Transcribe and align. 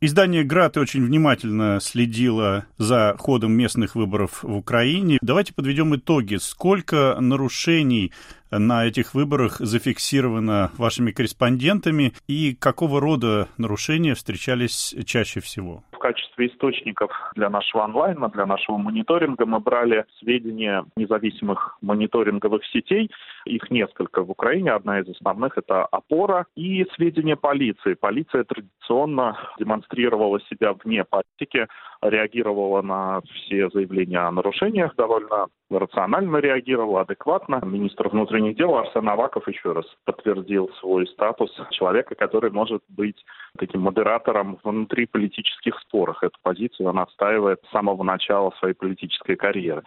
Издание 0.00 0.44
«Град» 0.44 0.76
очень 0.76 1.04
внимательно 1.04 1.80
следило 1.80 2.66
за 2.76 3.16
ходом 3.18 3.50
местных 3.54 3.96
выборов 3.96 4.44
в 4.44 4.56
Украине. 4.56 5.18
Давайте 5.20 5.52
подведем 5.52 5.96
итоги. 5.96 6.36
Сколько 6.36 7.16
нарушений 7.18 8.12
на 8.52 8.86
этих 8.86 9.14
выборах 9.14 9.56
зафиксировано 9.58 10.70
вашими 10.78 11.10
корреспондентами 11.10 12.12
и 12.28 12.54
какого 12.54 13.00
рода 13.00 13.48
нарушения 13.58 14.14
встречались 14.14 14.94
чаще 15.04 15.40
всего? 15.40 15.82
В 15.90 15.98
качестве 15.98 16.46
источников 16.46 17.10
для 17.34 17.50
нашего 17.50 17.84
онлайна, 17.84 18.28
для 18.28 18.46
нашего 18.46 18.76
мониторинга 18.76 19.46
мы 19.46 19.58
брали 19.58 20.04
сведения 20.20 20.84
независимых 20.96 21.76
мониторинговых 21.82 22.64
сетей. 22.66 23.10
Их 23.48 23.70
несколько 23.70 24.22
в 24.22 24.30
Украине. 24.30 24.72
Одна 24.72 25.00
из 25.00 25.08
основных– 25.08 25.52
это 25.58 25.84
«Опора». 25.86 26.46
И 26.54 26.84
сведения 26.94 27.36
полиции. 27.36 27.94
Полиция 27.94 28.44
традиционно 28.44 29.38
демонстрировала 29.58 30.40
себя 30.42 30.74
вне 30.74 31.04
политики, 31.04 31.66
реагировала 32.02 32.82
на 32.82 33.20
все 33.22 33.68
заявления 33.70 34.18
о 34.18 34.30
нарушениях 34.30 34.94
довольно 34.96 35.48
рационально 35.70 36.38
реагировала, 36.38 37.02
адекватно. 37.02 37.60
Министр 37.64 38.08
внутренних 38.08 38.56
дел 38.56 38.76
Арсен 38.76 39.08
Аваков 39.08 39.46
еще 39.48 39.72
раз 39.72 39.84
подтвердил 40.04 40.70
свой 40.80 41.06
статус 41.08 41.50
человека, 41.70 42.14
который 42.14 42.50
может 42.50 42.82
быть 42.88 43.22
таким 43.58 43.82
модератором 43.82 44.58
внутри 44.64 45.06
политических 45.06 45.78
спорах. 45.80 46.22
Эту 46.22 46.38
позицию 46.42 46.88
он 46.88 46.98
отстаивает 46.98 47.60
с 47.66 47.70
самого 47.70 48.02
начала 48.02 48.50
своей 48.58 48.74
политической 48.74 49.36
карьеры. 49.36 49.82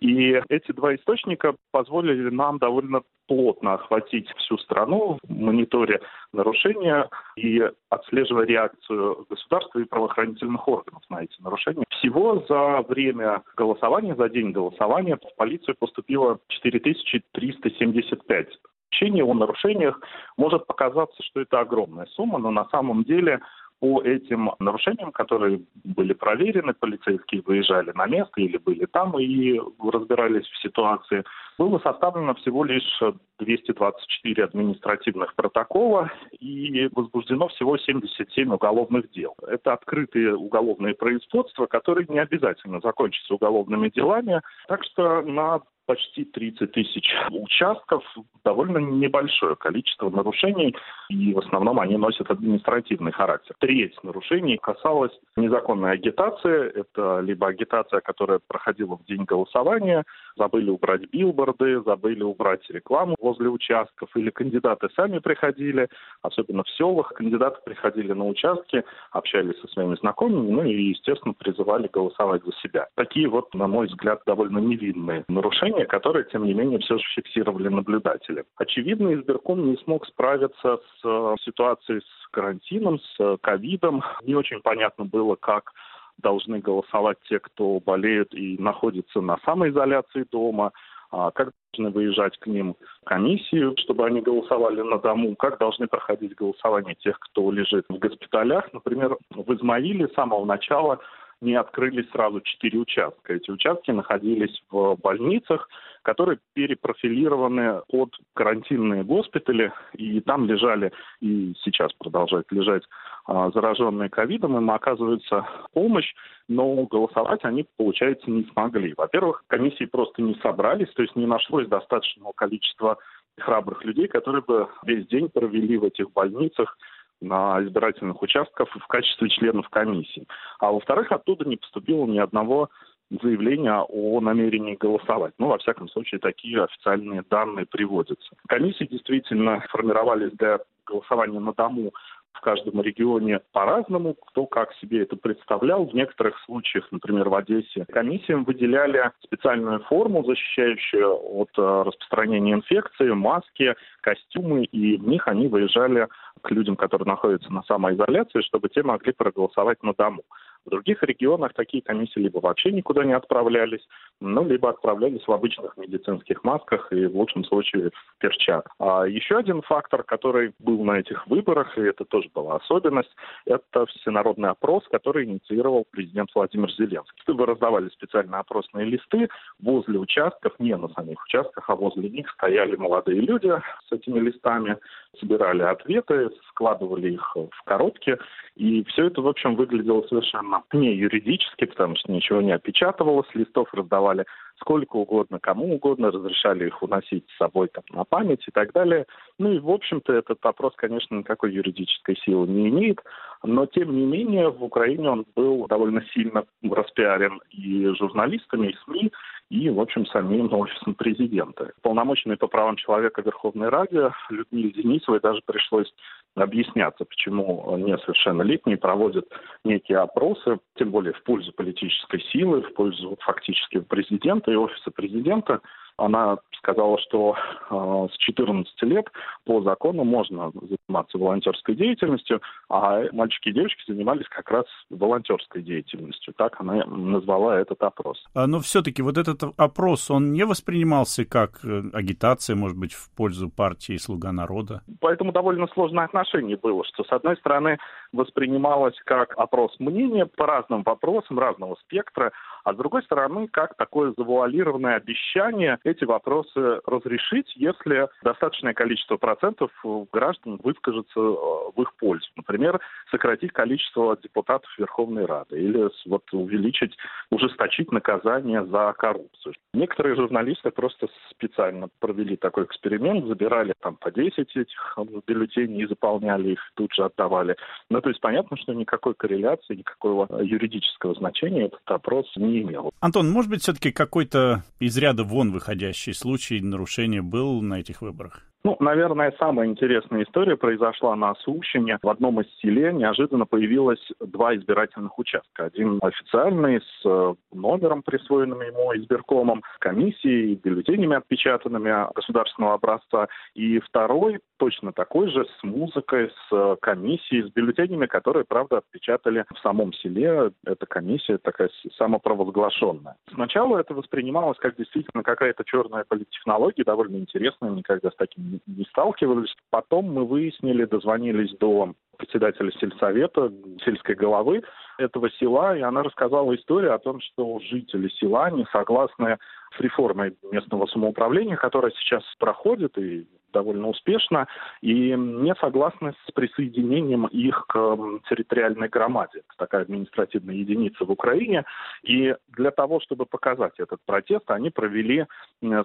И 0.00 0.40
эти 0.48 0.72
два 0.72 0.94
источника 0.94 1.54
позволили 1.72 2.30
нам 2.30 2.58
довольно 2.58 3.02
плотно 3.26 3.74
охватить 3.74 4.28
всю 4.36 4.58
страну 4.58 5.18
в 5.22 5.30
мониторе 5.30 6.00
нарушения 6.32 7.08
и 7.36 7.62
отслеживая 7.88 8.44
реакцию 8.44 9.24
государства 9.30 9.78
и 9.78 9.84
правоохранительных 9.84 10.68
органов 10.68 11.02
на 11.08 11.22
эти 11.22 11.40
нарушения. 11.40 11.84
Всего 11.88 12.44
за 12.48 12.82
время 12.86 13.42
голосования, 13.56 14.14
за 14.14 14.28
день 14.28 14.52
голосования 14.52 15.16
в 15.16 15.36
полицию 15.36 15.74
поступило 15.78 16.38
4375 16.48 18.48
сообщений 18.94 19.22
о 19.22 19.34
нарушениях. 19.34 20.00
Может 20.36 20.66
показаться, 20.66 21.22
что 21.22 21.40
это 21.40 21.60
огромная 21.60 22.06
сумма, 22.06 22.38
но 22.38 22.50
на 22.50 22.64
самом 22.66 23.04
деле 23.04 23.40
по 23.80 24.02
этим 24.02 24.52
нарушениям, 24.60 25.12
которые 25.12 25.60
были 25.82 26.14
проверены, 26.14 26.74
полицейские 26.74 27.42
выезжали 27.42 27.92
на 27.94 28.06
место 28.06 28.40
или 28.40 28.56
были 28.56 28.86
там 28.86 29.18
и 29.18 29.60
разбирались 29.92 30.46
в 30.46 30.62
ситуации, 30.62 31.24
было 31.58 31.78
составлено 31.78 32.34
всего 32.34 32.64
лишь 32.64 33.00
224 33.38 34.44
административных 34.44 35.34
протокола 35.34 36.10
и 36.38 36.88
возбуждено 36.92 37.48
всего 37.48 37.76
77 37.78 38.52
уголовных 38.52 39.10
дел. 39.10 39.34
Это 39.46 39.72
открытые 39.72 40.36
уголовные 40.36 40.94
производства, 40.94 41.66
которые 41.66 42.06
не 42.08 42.18
обязательно 42.18 42.80
закончатся 42.80 43.34
уголовными 43.34 43.88
делами. 43.88 44.40
Так 44.68 44.84
что 44.84 45.22
на 45.22 45.60
почти 45.86 46.24
30 46.24 46.72
тысяч 46.72 47.10
участков, 47.30 48.02
довольно 48.44 48.78
небольшое 48.78 49.56
количество 49.56 50.10
нарушений, 50.10 50.74
и 51.08 51.32
в 51.32 51.38
основном 51.38 51.80
они 51.80 51.96
носят 51.96 52.30
административный 52.30 53.12
характер. 53.12 53.54
Треть 53.58 54.02
нарушений 54.02 54.56
касалась 54.56 55.12
незаконной 55.36 55.92
агитации. 55.92 56.70
Это 56.70 57.20
либо 57.20 57.48
агитация, 57.48 58.00
которая 58.00 58.40
проходила 58.46 58.96
в 58.96 59.04
день 59.04 59.24
голосования, 59.24 60.04
забыли 60.36 60.70
убрать 60.70 61.10
билборды, 61.10 61.82
забыли 61.82 62.22
убрать 62.22 62.68
рекламу 62.70 63.16
возле 63.20 63.48
участков, 63.48 64.08
или 64.16 64.30
кандидаты 64.30 64.88
сами 64.94 65.18
приходили, 65.18 65.88
особенно 66.22 66.62
в 66.62 66.70
селах, 66.70 67.12
кандидаты 67.14 67.58
приходили 67.64 68.12
на 68.12 68.26
участки, 68.26 68.84
общались 69.10 69.60
со 69.60 69.68
своими 69.68 69.96
знакомыми, 69.96 70.50
ну 70.50 70.62
и, 70.64 70.90
естественно, 70.90 71.34
призывали 71.34 71.88
голосовать 71.92 72.44
за 72.44 72.52
себя. 72.62 72.88
Такие 72.94 73.28
вот, 73.28 73.52
на 73.54 73.66
мой 73.66 73.86
взгляд, 73.86 74.22
довольно 74.26 74.58
невинные 74.58 75.24
нарушения, 75.28 75.73
которые, 75.88 76.24
тем 76.24 76.44
не 76.44 76.54
менее, 76.54 76.78
все 76.78 76.98
же 76.98 77.04
фиксировали 77.14 77.68
наблюдатели. 77.68 78.44
Очевидно, 78.56 79.14
избирком 79.14 79.70
не 79.70 79.76
смог 79.78 80.06
справиться 80.06 80.78
с 80.78 81.04
э, 81.04 81.34
ситуацией 81.44 82.00
с 82.00 82.28
карантином, 82.30 82.98
с 83.00 83.38
ковидом. 83.40 84.02
Не 84.22 84.34
очень 84.34 84.60
понятно 84.60 85.04
было, 85.04 85.36
как 85.36 85.72
должны 86.18 86.60
голосовать 86.60 87.18
те, 87.28 87.38
кто 87.40 87.80
болеют 87.80 88.34
и 88.34 88.56
находится 88.58 89.20
на 89.20 89.38
самоизоляции 89.44 90.26
дома, 90.30 90.72
а 91.10 91.30
как 91.30 91.50
должны 91.72 91.92
выезжать 91.92 92.38
к 92.38 92.46
ним 92.46 92.76
комиссии, 93.04 93.78
чтобы 93.80 94.06
они 94.06 94.20
голосовали 94.20 94.80
на 94.80 94.98
дому, 94.98 95.36
как 95.36 95.58
должны 95.58 95.86
проходить 95.86 96.34
голосование 96.34 96.94
тех, 96.96 97.18
кто 97.18 97.50
лежит 97.50 97.84
в 97.88 97.98
госпиталях. 97.98 98.72
Например, 98.72 99.16
в 99.30 99.54
Измаиле 99.54 100.08
с 100.08 100.14
самого 100.14 100.44
начала 100.44 100.98
не 101.40 101.54
открылись 101.54 102.10
сразу 102.10 102.40
четыре 102.40 102.78
участка. 102.78 103.34
Эти 103.34 103.50
участки 103.50 103.90
находились 103.90 104.62
в 104.70 104.96
больницах, 104.96 105.68
которые 106.02 106.38
перепрофилированы 106.52 107.80
под 107.88 108.14
карантинные 108.34 109.04
госпитали, 109.04 109.72
и 109.94 110.20
там 110.20 110.46
лежали, 110.46 110.92
и 111.20 111.54
сейчас 111.62 111.92
продолжают 111.94 112.50
лежать 112.52 112.82
а, 113.26 113.50
зараженные 113.50 114.10
ковидом, 114.10 114.56
им 114.56 114.70
оказывается 114.70 115.46
помощь, 115.72 116.14
но 116.46 116.84
голосовать 116.84 117.40
они, 117.44 117.66
получается, 117.76 118.30
не 118.30 118.44
смогли. 118.52 118.92
Во-первых, 118.96 119.44
комиссии 119.46 119.86
просто 119.86 120.20
не 120.20 120.34
собрались, 120.42 120.92
то 120.94 121.02
есть 121.02 121.16
не 121.16 121.26
нашлось 121.26 121.66
достаточного 121.68 122.32
количества 122.32 122.98
храбрых 123.38 123.84
людей, 123.84 124.06
которые 124.06 124.42
бы 124.42 124.68
весь 124.84 125.06
день 125.06 125.28
провели 125.28 125.76
в 125.76 125.84
этих 125.84 126.12
больницах, 126.12 126.76
на 127.20 127.62
избирательных 127.62 128.20
участках 128.22 128.68
в 128.70 128.86
качестве 128.86 129.28
членов 129.28 129.68
комиссии. 129.68 130.26
А 130.58 130.72
во-вторых, 130.72 131.12
оттуда 131.12 131.48
не 131.48 131.56
поступило 131.56 132.06
ни 132.06 132.18
одного 132.18 132.70
заявления 133.10 133.80
о 133.80 134.20
намерении 134.20 134.76
голосовать. 134.76 135.34
Ну, 135.38 135.48
во 135.48 135.58
всяком 135.58 135.88
случае, 135.88 136.20
такие 136.20 136.62
официальные 136.62 137.22
данные 137.28 137.66
приводятся. 137.66 138.30
Комиссии 138.48 138.84
действительно 138.84 139.60
формировались 139.70 140.32
для 140.32 140.58
голосования 140.86 141.40
на 141.40 141.52
дому 141.52 141.92
в 142.32 142.40
каждом 142.40 142.82
регионе 142.82 143.40
по-разному, 143.52 144.14
кто 144.14 144.46
как 144.46 144.74
себе 144.74 145.02
это 145.02 145.16
представлял. 145.16 145.84
В 145.86 145.94
некоторых 145.94 146.38
случаях, 146.44 146.90
например, 146.90 147.28
в 147.28 147.34
Одессе, 147.34 147.86
комиссиям 147.90 148.44
выделяли 148.44 149.12
специальную 149.22 149.80
форму, 149.84 150.24
защищающую 150.24 151.14
от 151.14 151.50
э, 151.56 151.82
распространения 151.86 152.54
инфекции, 152.54 153.10
маски, 153.10 153.74
костюмы, 154.00 154.64
и 154.64 154.96
в 154.96 155.06
них 155.06 155.28
они 155.28 155.46
выезжали 155.46 156.08
к 156.44 156.50
людям, 156.50 156.76
которые 156.76 157.06
находятся 157.06 157.52
на 157.52 157.62
самоизоляции, 157.62 158.42
чтобы 158.42 158.68
те 158.68 158.82
могли 158.82 159.12
проголосовать 159.12 159.82
на 159.82 159.94
дому. 159.94 160.22
В 160.66 160.70
других 160.70 161.02
регионах 161.02 161.52
такие 161.52 161.82
комиссии 161.82 162.18
либо 162.18 162.38
вообще 162.38 162.72
никуда 162.72 163.04
не 163.04 163.12
отправлялись, 163.12 163.86
ну, 164.20 164.44
либо 164.46 164.70
отправлялись 164.70 165.26
в 165.26 165.32
обычных 165.32 165.76
медицинских 165.76 166.42
масках 166.42 166.90
и 166.92 167.06
в 167.06 167.16
лучшем 167.16 167.44
случае 167.44 167.90
в 167.90 168.18
перчатках. 168.18 168.72
А 168.78 169.04
еще 169.04 169.36
один 169.36 169.60
фактор, 169.62 170.02
который 170.02 170.54
был 170.58 170.82
на 170.84 170.98
этих 171.00 171.26
выборах, 171.26 171.76
и 171.76 171.82
это 171.82 172.04
тоже 172.04 172.30
была 172.34 172.56
особенность, 172.56 173.14
это 173.44 173.84
всенародный 173.86 174.50
опрос, 174.50 174.84
который 174.90 175.26
инициировал 175.26 175.84
президент 175.90 176.30
Владимир 176.34 176.70
Зеленский. 176.72 177.22
Вы 177.26 177.46
раздавали 177.46 177.88
специальные 177.90 178.40
опросные 178.40 178.86
листы 178.86 179.28
возле 179.60 179.98
участков, 179.98 180.58
не 180.58 180.76
на 180.76 180.88
самих 180.88 181.22
участках, 181.24 181.68
а 181.68 181.76
возле 181.76 182.08
них 182.08 182.30
стояли 182.30 182.76
молодые 182.76 183.20
люди 183.20 183.52
с 183.88 183.92
этими 183.92 184.18
листами, 184.18 184.78
собирали 185.20 185.62
ответы, 185.62 186.30
складывали 186.48 187.12
их 187.12 187.36
в 187.36 187.64
коробки, 187.64 188.18
и 188.56 188.84
все 188.84 189.06
это, 189.06 189.20
в 189.20 189.28
общем, 189.28 189.56
выглядело 189.56 190.02
совершенно 190.08 190.53
не 190.72 190.94
юридически, 190.94 191.64
потому 191.66 191.96
что 191.96 192.12
ничего 192.12 192.40
не 192.40 192.52
опечатывалось, 192.52 193.28
листов 193.34 193.68
раздавали 193.72 194.24
сколько 194.60 194.96
угодно, 194.96 195.38
кому 195.40 195.74
угодно, 195.74 196.10
разрешали 196.10 196.66
их 196.66 196.82
уносить 196.82 197.24
с 197.30 197.38
собой 197.38 197.68
там, 197.68 197.84
на 197.90 198.04
память 198.04 198.46
и 198.46 198.50
так 198.50 198.72
далее. 198.72 199.06
Ну 199.38 199.52
и, 199.52 199.58
в 199.58 199.68
общем-то, 199.68 200.12
этот 200.12 200.44
опрос, 200.46 200.74
конечно, 200.76 201.16
никакой 201.16 201.52
юридической 201.52 202.16
силы 202.24 202.46
не 202.46 202.68
имеет, 202.68 203.00
но, 203.42 203.66
тем 203.66 203.94
не 203.94 204.06
менее, 204.06 204.50
в 204.50 204.62
Украине 204.62 205.10
он 205.10 205.26
был 205.34 205.66
довольно 205.66 206.02
сильно 206.14 206.44
распиарен 206.62 207.40
и 207.50 207.86
журналистами, 207.98 208.68
и 208.68 208.76
СМИ, 208.84 209.12
и, 209.50 209.70
в 209.70 209.80
общем, 209.80 210.06
самим 210.06 210.52
офисом 210.52 210.94
президента. 210.94 211.72
Полномоченный 211.82 212.36
по 212.36 212.46
правам 212.46 212.76
человека 212.76 213.22
Верховной 213.22 213.68
Ради 213.68 214.10
Людмиле 214.30 214.70
Денисовой 214.70 215.20
даже 215.20 215.40
пришлось 215.44 215.92
объясняться, 216.34 217.04
почему 217.04 217.76
несовершеннолетние 217.76 218.76
проводят 218.76 219.26
некие 219.64 219.98
опросы, 219.98 220.58
тем 220.76 220.90
более 220.90 221.12
в 221.12 221.22
пользу 221.22 221.52
политической 221.52 222.20
силы, 222.32 222.62
в 222.62 222.74
пользу 222.74 223.16
фактически 223.20 223.80
президента 223.80 224.50
и 224.50 224.56
офиса 224.56 224.90
президента. 224.90 225.60
Она 225.96 226.38
сказала, 226.64 226.98
что 226.98 227.36
э, 227.70 228.08
с 228.12 228.16
14 228.16 228.82
лет 228.82 229.06
по 229.44 229.62
закону 229.62 230.04
можно 230.04 230.50
заниматься 230.50 231.18
волонтерской 231.18 231.74
деятельностью, 231.74 232.40
а 232.68 233.02
мальчики 233.12 233.50
и 233.50 233.52
девочки 233.52 233.82
занимались 233.86 234.26
как 234.28 234.50
раз 234.50 234.64
волонтерской 234.90 235.62
деятельностью. 235.62 236.34
Так 236.36 236.60
она 236.60 236.84
назвала 236.86 237.60
этот 237.60 237.82
опрос. 237.82 238.24
А, 238.34 238.46
но 238.46 238.60
все-таки 238.60 239.02
вот 239.02 239.18
этот 239.18 239.42
опрос, 239.56 240.10
он 240.10 240.32
не 240.32 240.44
воспринимался 240.44 241.24
как 241.24 241.64
э, 241.64 241.82
агитация, 241.92 242.56
может 242.56 242.78
быть, 242.78 242.92
в 242.92 243.14
пользу 243.14 243.50
партии 243.50 243.96
«Слуга 243.98 244.32
народа»? 244.32 244.82
Поэтому 245.00 245.32
довольно 245.32 245.68
сложное 245.68 246.04
отношение 246.04 246.56
было, 246.56 246.84
что, 246.84 247.04
с 247.04 247.12
одной 247.12 247.36
стороны, 247.36 247.78
воспринималось 248.12 248.96
как 249.04 249.34
опрос 249.36 249.74
мнения 249.78 250.26
по 250.26 250.46
разным 250.46 250.82
вопросам 250.82 251.38
разного 251.38 251.76
спектра, 251.84 252.32
а 252.64 252.72
с 252.72 252.76
другой 252.76 253.02
стороны, 253.02 253.48
как 253.48 253.76
такое 253.76 254.14
завуалированное 254.16 254.96
обещание 254.96 255.78
эти 255.84 256.04
вопросы 256.04 256.80
разрешить, 256.86 257.52
если 257.56 258.08
достаточное 258.22 258.74
количество 258.74 259.16
процентов 259.16 259.70
граждан 260.12 260.58
выскажется 260.62 261.20
э, 261.20 261.34
в 261.76 261.82
их 261.82 261.94
пользу. 261.96 262.26
Например, 262.36 262.80
сократить 263.10 263.52
количество 263.52 264.16
депутатов 264.20 264.70
Верховной 264.78 265.26
Рады 265.26 265.60
или 265.60 265.88
вот 266.06 266.22
увеличить, 266.32 266.96
ужесточить 267.30 267.92
наказание 267.92 268.64
за 268.66 268.94
коррупцию. 268.96 269.54
Некоторые 269.74 270.16
журналисты 270.16 270.70
просто 270.70 271.08
специально 271.30 271.88
провели 272.00 272.36
такой 272.36 272.64
эксперимент, 272.64 273.26
забирали 273.26 273.74
там 273.80 273.96
по 273.96 274.10
10 274.10 274.56
этих 274.56 274.98
бюллетеней 275.26 275.82
и 275.82 275.86
заполняли 275.86 276.52
их, 276.52 276.60
тут 276.74 276.92
же 276.94 277.04
отдавали. 277.04 277.56
Ну, 277.90 278.00
то 278.00 278.08
есть 278.08 278.20
понятно, 278.20 278.56
что 278.56 278.72
никакой 278.72 279.14
корреляции, 279.14 279.76
никакого 279.76 280.42
юридического 280.42 281.14
значения 281.14 281.66
этот 281.66 281.80
опрос 281.86 282.26
не 282.36 282.62
имел. 282.62 282.90
Антон, 283.00 283.30
может 283.30 283.50
быть, 283.50 283.62
все-таки 283.62 283.92
какой-то 283.92 284.62
из 284.80 284.96
ряда 284.96 285.24
вон 285.24 285.52
выходящий 285.74 286.14
случай 286.14 286.60
нарушения 286.60 287.20
был 287.20 287.60
на 287.60 287.80
этих 287.80 288.00
выборах? 288.00 288.53
Ну, 288.66 288.78
наверное, 288.80 289.34
самая 289.38 289.68
интересная 289.68 290.22
история 290.22 290.56
произошла 290.56 291.14
на 291.14 291.34
Сущине. 291.34 291.98
В 292.02 292.08
одном 292.08 292.40
из 292.40 292.46
селе 292.60 292.94
неожиданно 292.94 293.44
появилось 293.44 294.00
два 294.20 294.56
избирательных 294.56 295.18
участка. 295.18 295.66
Один 295.66 295.98
официальный 296.00 296.80
с 296.80 297.04
э, 297.04 297.34
номером, 297.52 298.02
присвоенным 298.02 298.62
ему 298.62 298.96
избиркомом, 298.96 299.62
комиссией, 299.80 300.54
бюллетенями 300.54 301.16
отпечатанными 301.16 302.10
государственного 302.14 302.74
образца. 302.74 303.28
И 303.54 303.80
второй 303.80 304.40
точно 304.56 304.94
такой 304.94 305.28
же 305.28 305.44
с 305.44 305.62
музыкой, 305.62 306.30
с 306.30 306.52
э, 306.56 306.76
комиссией, 306.80 307.42
с 307.42 307.52
бюллетенями, 307.52 308.06
которые, 308.06 308.46
правда, 308.46 308.78
отпечатали 308.78 309.44
в 309.54 309.58
самом 309.58 309.92
селе. 309.92 310.52
Эта 310.64 310.86
комиссия 310.86 311.36
такая 311.36 311.68
самопровозглашенная. 311.98 313.16
Сначала 313.34 313.76
это 313.76 313.92
воспринималось 313.92 314.56
как 314.56 314.76
действительно 314.76 315.22
какая-то 315.22 315.64
черная 315.64 316.04
политтехнология, 316.08 316.82
довольно 316.82 317.16
интересная, 317.16 317.68
никогда 317.68 318.10
с 318.10 318.16
таким 318.16 318.53
сталкивались. 318.90 319.54
Потом 319.70 320.12
мы 320.12 320.24
выяснили, 320.24 320.84
дозвонились 320.84 321.56
до 321.58 321.94
председателя 322.16 322.70
сельсовета, 322.72 323.52
сельской 323.84 324.14
головы 324.14 324.62
этого 324.98 325.30
села, 325.32 325.76
и 325.76 325.80
она 325.80 326.02
рассказала 326.02 326.54
историю 326.54 326.94
о 326.94 326.98
том, 326.98 327.20
что 327.20 327.58
жители 327.60 328.08
села 328.08 328.50
не 328.50 328.64
согласны 328.72 329.38
с 329.76 329.80
реформой 329.80 330.36
местного 330.50 330.86
самоуправления, 330.86 331.56
которая 331.56 331.92
сейчас 331.92 332.22
проходит 332.38 332.96
и 332.98 333.26
довольно 333.54 333.88
успешно, 333.88 334.46
и 334.82 335.14
не 335.16 335.54
согласны 335.54 336.12
с 336.26 336.32
присоединением 336.32 337.26
их 337.28 337.64
к 337.68 337.96
территориальной 338.28 338.88
громаде, 338.88 339.42
такая 339.56 339.82
административная 339.82 340.56
единица 340.56 341.04
в 341.04 341.10
Украине. 341.10 341.64
И 342.02 342.34
для 342.48 342.70
того, 342.70 343.00
чтобы 343.00 343.24
показать 343.24 343.78
этот 343.78 344.00
протест, 344.04 344.50
они 344.50 344.70
провели 344.70 345.26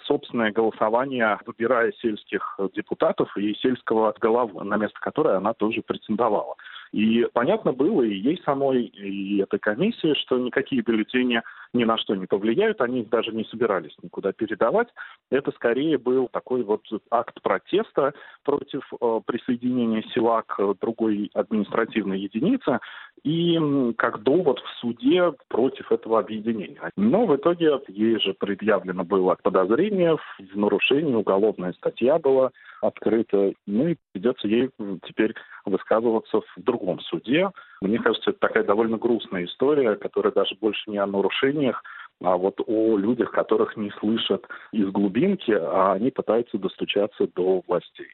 собственное 0.04 0.52
голосование, 0.52 1.38
выбирая 1.46 1.94
сельских 2.02 2.60
депутатов 2.76 3.38
и 3.38 3.54
сельского 3.56 4.14
голову, 4.20 4.64
на 4.64 4.78
место 4.78 5.00
которой 5.00 5.38
она 5.38 5.54
тоже 5.54 5.82
претендовала. 5.82 6.56
И 6.92 7.28
понятно 7.34 7.74
было 7.74 8.02
и 8.02 8.16
ей 8.16 8.42
самой, 8.44 8.84
и 8.86 9.42
этой 9.42 9.60
комиссии, 9.60 10.14
что 10.16 10.38
никакие 10.38 10.82
бюллетени 10.82 11.42
ни 11.74 11.84
на 11.84 11.98
что 11.98 12.16
не 12.16 12.26
повлияют, 12.26 12.82
они 12.82 13.02
их 13.02 13.10
даже 13.10 13.32
не 13.32 13.44
собирались 13.46 13.96
никуда 14.02 14.32
передавать. 14.32 14.88
Это 15.30 15.52
скорее 15.52 15.98
был 15.98 16.28
такой 16.28 16.64
вот 16.64 16.82
акт 17.12 17.40
протеста 17.44 18.14
против 18.44 18.82
э, 19.00 19.22
присоединения 19.26 20.04
села 20.14 20.44
к 20.48 20.76
другой 20.82 21.30
административной 21.34 22.20
единице 22.20 22.80
и 23.24 23.94
как 23.98 24.24
довод 24.24 24.60
в 24.60 24.80
суде 24.80 25.34
против 25.48 25.92
этого 25.92 26.20
объединения. 26.20 26.92
Но 26.96 27.26
в 27.26 27.36
итоге 27.36 27.80
ей 27.88 28.20
же 28.20 28.34
предъявлено 28.34 29.04
было 29.04 29.38
подозрение 29.42 30.18
в 30.18 30.58
нарушении, 30.58 31.14
уголовная 31.14 31.74
статья 31.74 32.18
была 32.20 32.52
открыта, 32.82 33.54
ну 33.68 33.88
и 33.88 33.96
придется 34.14 34.48
ей 34.48 34.70
теперь 35.06 35.36
высказываться 35.66 36.42
в 36.42 36.64
другом 36.64 37.00
суде. 37.02 37.50
Мне 37.82 38.00
кажется, 38.00 38.32
это 38.32 38.40
такая 38.40 38.64
довольно 38.64 38.98
грустная 38.98 39.46
история, 39.46 39.96
которая 39.96 40.34
даже 40.34 40.56
больше 40.60 40.90
не 40.90 40.98
о 40.98 41.06
нарушениях, 41.06 41.84
а 42.22 42.36
вот 42.36 42.60
о 42.66 42.98
людях, 42.98 43.32
которых 43.32 43.78
не 43.78 43.92
слышат 44.00 44.46
из 44.72 44.90
глубинки, 44.90 45.52
а 45.52 45.94
они 45.94 46.12
пытаются 46.12 46.58
достучаться 46.58 47.28
до 47.36 47.64
властей. 47.68 48.08